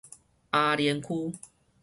[0.51, 1.37] 阿蓮區